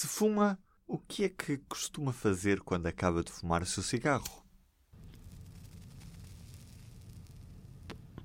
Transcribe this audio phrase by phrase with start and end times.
[0.00, 4.42] Se fuma, o que é que costuma fazer quando acaba de fumar o seu cigarro?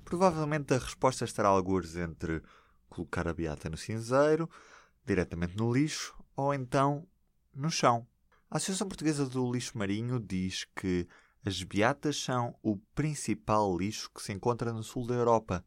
[0.02, 2.42] Provavelmente a resposta estará algures entre
[2.88, 4.48] colocar a beata no cinzeiro,
[5.04, 7.06] diretamente no lixo ou então
[7.54, 8.06] no chão.
[8.50, 11.06] A Associação Portuguesa do Lixo Marinho diz que
[11.44, 15.62] as beatas são o principal lixo que se encontra no sul da Europa.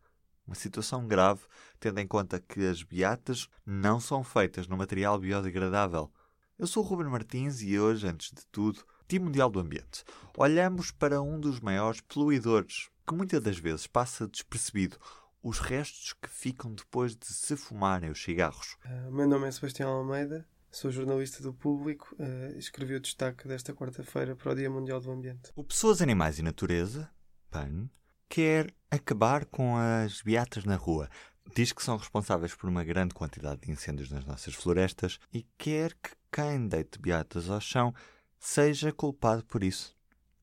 [0.49, 1.41] Uma situação grave,
[1.79, 6.11] tendo em conta que as beatas não são feitas no material biodegradável.
[6.57, 10.03] Eu sou o Ruben Martins e hoje, antes de tudo, Dia Mundial do Ambiente.
[10.35, 14.97] Olhamos para um dos maiores poluidores, que muitas das vezes passa despercebido,
[15.43, 18.75] os restos que ficam depois de se fumarem os cigarros.
[18.83, 23.47] Uh, meu nome é Sebastião Almeida, sou jornalista do Público uh, e escrevi o destaque
[23.47, 25.51] desta quarta-feira para o Dia Mundial do Ambiente.
[25.55, 27.07] O Pessoas, Animais e Natureza,
[27.51, 27.87] PAN,
[28.27, 31.09] quer acabar com as beatas na rua.
[31.55, 35.93] Diz que são responsáveis por uma grande quantidade de incêndios nas nossas florestas e quer
[35.93, 37.93] que quem deite beatas ao chão
[38.39, 39.97] seja culpado por isso.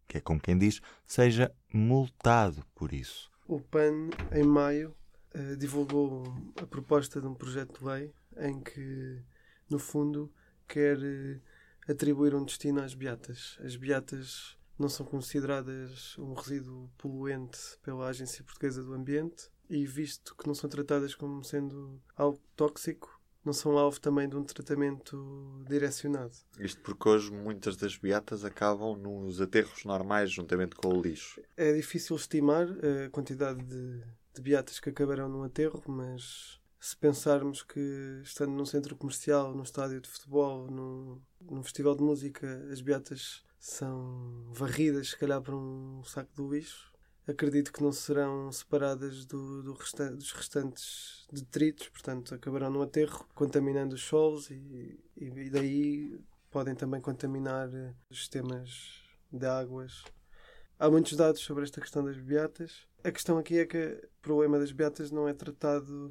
[0.08, 3.30] Que é como quem diz, seja multado por isso.
[3.46, 4.94] O PAN, em maio,
[5.34, 6.24] uh, divulgou
[6.60, 9.22] a proposta de um projeto de lei em que,
[9.70, 10.32] no fundo,
[10.66, 11.40] quer uh,
[11.88, 13.58] atribuir um destino às beatas.
[13.64, 20.34] As beatas não são consideradas um resíduo poluente pela Agência Portuguesa do Ambiente e, visto
[20.36, 25.62] que não são tratadas como sendo algo tóxico, não são alvo também de um tratamento
[25.68, 26.34] direcionado.
[26.58, 31.40] Isto porque hoje muitas das beatas acabam nos aterros normais juntamente com o lixo.
[31.56, 34.02] É difícil estimar a quantidade de,
[34.34, 39.62] de beatas que acabarão num aterro, mas se pensarmos que estando num centro comercial, num
[39.62, 45.56] estádio de futebol, num, num festival de música, as beatas são varridas, se calhar, para
[45.56, 46.92] um saco de lixo,
[47.26, 53.26] acredito que não serão separadas do, do resta dos restantes detritos, portanto, acabarão no aterro,
[53.34, 56.16] contaminando os solos e, e, daí
[56.48, 60.04] podem também contaminar eh, os sistemas de águas.
[60.78, 62.86] Há muitos dados sobre esta questão das beatas.
[63.02, 66.08] A questão aqui é que o problema das beatas não é tratado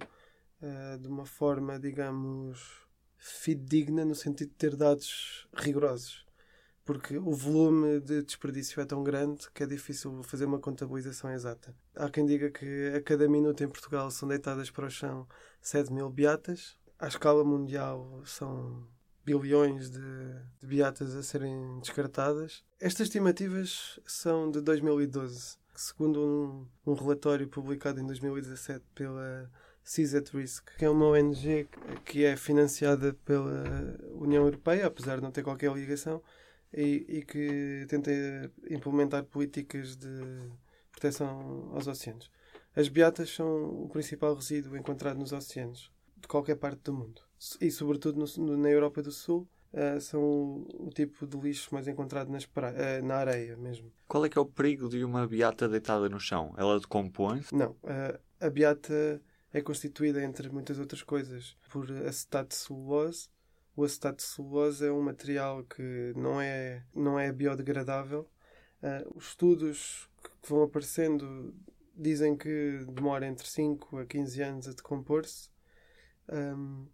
[0.62, 2.85] uh, de uma forma, digamos,
[3.18, 6.25] fidedigna, no sentido de ter dados rigorosos
[6.85, 11.75] porque o volume de desperdício é tão grande que é difícil fazer uma contabilização exata.
[11.96, 15.28] Há quem diga que a cada minuto em Portugal são deitadas para o chão
[15.62, 16.78] 7 mil beatas.
[17.00, 18.88] À escala mundial são
[19.25, 20.00] bilhões de,
[20.62, 22.63] de beatas a serem descartadas.
[22.79, 26.22] Estas estimativas são de 2012, segundo
[26.85, 29.50] um, um relatório publicado em 2017 pela
[29.84, 31.68] Seas at Risk, que é uma ONG
[32.06, 36.22] que é financiada pela União Europeia, apesar de não ter qualquer ligação,
[36.75, 38.12] e, e que tenta
[38.69, 40.50] implementar políticas de
[40.91, 42.30] proteção aos oceanos.
[42.75, 47.22] As beatas são o principal resíduo encontrado nos oceanos de qualquer parte do mundo
[47.62, 49.47] e, sobretudo, no, na Europa do Sul.
[49.74, 53.92] Uh, são o, o, tipo de lixo mais encontrado nas uh, na areia mesmo.
[54.07, 56.53] Qual é que é o perigo de uma beata deitada no chão?
[56.57, 57.53] Ela decompõe-se?
[57.53, 57.72] Não.
[57.72, 59.22] Uh, a beata
[59.52, 63.28] é constituída, entre muitas outras coisas, por acetato de celulose,
[63.75, 68.30] o acetato de celulose é um material que não é, não é biodegradável.
[68.81, 71.53] Uh, os estudos que vão aparecendo
[71.96, 75.50] dizem que demora entre 5 a 15 anos a decompor-se.
[76.30, 76.88] Um,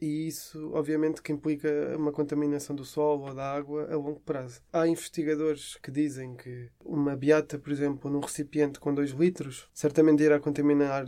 [0.00, 4.60] e isso, obviamente, que implica uma contaminação do solo ou da água a longo prazo.
[4.72, 10.22] Há investigadores que dizem que uma beata, por exemplo, num recipiente com 2 litros, certamente
[10.22, 11.04] irá contaminar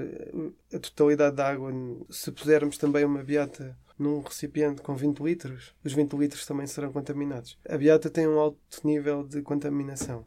[0.75, 1.73] a totalidade da água.
[2.11, 6.91] Se pusermos também uma beata num recipiente com 20 litros, os 20 litros também serão
[6.91, 7.59] contaminados.
[7.69, 10.27] A beata tem um alto nível de contaminação.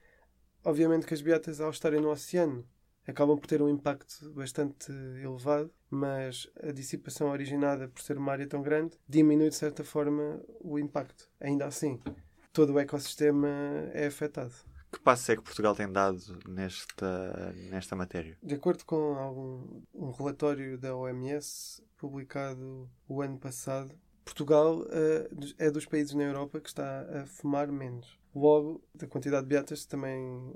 [0.64, 2.66] Obviamente que as beatas, ao estarem no oceano,
[3.08, 4.92] acabam por ter um impacto bastante
[5.22, 10.42] elevado, mas a dissipação originada por ser uma área tão grande diminui de certa forma
[10.62, 11.28] o impacto.
[11.42, 12.00] Ainda assim,
[12.54, 13.50] todo o ecossistema
[13.92, 14.54] é afetado.
[14.94, 18.38] Que passo é que Portugal tem dado nesta, nesta matéria?
[18.44, 23.92] De acordo com algum, um relatório da OMS publicado o ano passado,
[24.24, 28.20] Portugal uh, é dos países na Europa que está a fumar menos.
[28.36, 30.54] Logo, a quantidade de beatas também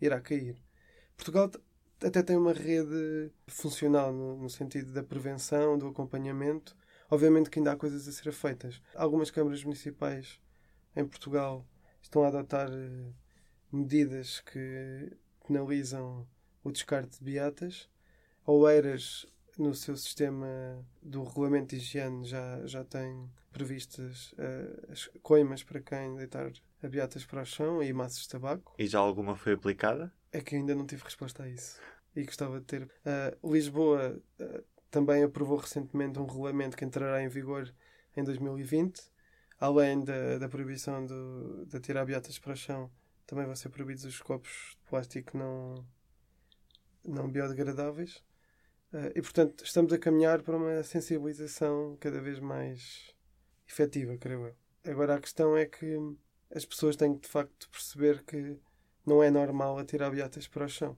[0.00, 0.62] irá cair.
[1.16, 1.50] Portugal
[2.00, 6.76] até tem uma rede funcional no, no sentido da prevenção, do acompanhamento.
[7.10, 8.80] Obviamente que ainda há coisas a ser feitas.
[8.94, 10.40] Algumas câmaras municipais
[10.94, 11.66] em Portugal
[12.00, 13.14] estão a adotar uh,
[13.76, 15.12] medidas que
[15.46, 16.26] penalizam
[16.64, 17.88] o descarte de beatas.
[18.44, 19.26] Oeiras,
[19.58, 20.46] no seu sistema
[21.02, 26.52] do regulamento de higiene, já, já tem previstas uh, as coimas para quem deitar
[26.82, 28.74] a beatas para o chão e massas de tabaco.
[28.78, 30.12] E já alguma foi aplicada?
[30.32, 31.80] É que ainda não tive resposta a isso.
[32.14, 32.82] E gostava de ter.
[32.82, 37.72] Uh, Lisboa uh, também aprovou recentemente um regulamento que entrará em vigor
[38.16, 39.16] em 2020
[39.60, 42.90] além da, da proibição do, de atirar beatas para o chão,
[43.26, 45.84] também vão ser proibidos os copos de plástico não,
[47.04, 48.22] não biodegradáveis.
[48.92, 53.14] Uh, e, portanto, estamos a caminhar para uma sensibilização cada vez mais
[53.68, 54.56] efetiva, creio eu.
[54.90, 55.98] Agora, a questão é que
[56.54, 58.56] as pessoas têm de facto perceber que
[59.04, 60.96] não é normal atirar beatas para o chão.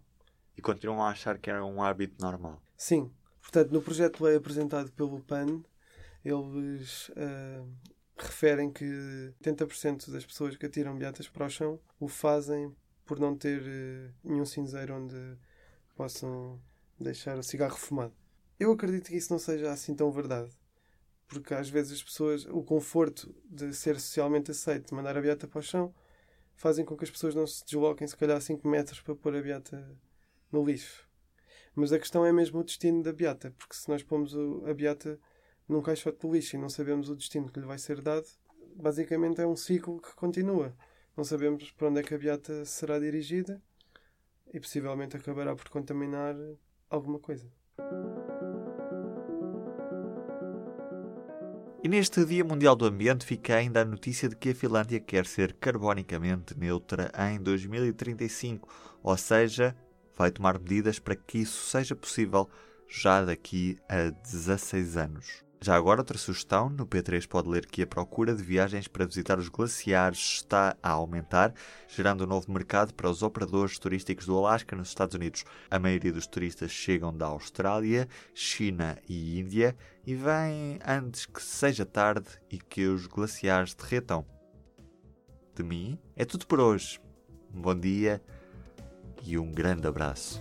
[0.57, 2.61] E continuam a achar que é um hábito normal.
[2.77, 3.11] Sim.
[3.41, 5.63] Portanto, no projeto de lei apresentado pelo PAN,
[6.25, 7.67] eles uh,
[8.25, 8.85] referem que
[9.43, 12.75] 80% das pessoas que atiram beatas para o chão o fazem
[13.05, 15.17] por não ter uh, nenhum cinzeiro onde
[15.97, 16.61] possam
[17.01, 18.15] deixar o cigarro fumado.
[18.59, 20.51] Eu acredito que isso não seja assim tão verdade.
[21.27, 25.47] Porque às vezes as pessoas, o conforto de ser socialmente aceito, de mandar a beata
[25.47, 25.95] para o chão,
[26.55, 29.43] fazem com que as pessoas não se desloquem, se calhar, 5 metros para pôr a
[29.43, 29.97] beata
[30.51, 31.07] no lixo.
[31.75, 34.35] Mas a questão é mesmo o destino da beata, porque se nós pomos
[34.67, 35.21] a beata
[35.69, 38.27] num caixote de lixo e não sabemos o destino que lhe vai ser dado,
[38.75, 40.75] basicamente é um ciclo que continua.
[41.17, 43.61] Não sabemos para onde é que a beata será dirigida
[44.53, 46.35] e possivelmente acabará por contaminar
[46.89, 47.51] alguma coisa.
[51.83, 55.27] E neste Dia Mundial do Ambiente fica ainda a notícia de que a Finlândia quer
[55.27, 58.69] ser carbonicamente neutra em 2035,
[59.03, 59.77] ou seja,
[60.17, 62.49] vai tomar medidas para que isso seja possível
[62.89, 65.48] já daqui a 16 anos.
[65.61, 69.39] Já agora, outra sugestão: no P3 pode ler que a procura de viagens para visitar
[69.39, 71.53] os glaciares está a aumentar,
[71.89, 75.45] gerando um novo mercado para os operadores turísticos do Alasca nos Estados Unidos.
[75.69, 79.77] A maioria dos turistas chegam da Austrália, China e Índia
[80.07, 84.25] e vêm antes que seja tarde e que os glaciares derretam.
[85.57, 87.01] De mim é tudo por hoje.
[87.53, 88.23] Um bom dia
[89.25, 90.41] e um grande abraço.